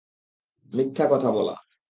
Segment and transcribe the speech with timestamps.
[0.71, 1.55] মিথ্যা কথা বলা।